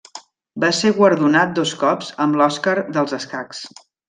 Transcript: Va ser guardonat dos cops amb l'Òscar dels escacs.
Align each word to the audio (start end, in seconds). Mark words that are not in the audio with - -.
Va 0.63 0.71
ser 0.77 0.91
guardonat 0.99 1.53
dos 1.59 1.75
cops 1.83 2.09
amb 2.25 2.41
l'Òscar 2.43 2.75
dels 2.97 3.15
escacs. 3.23 3.63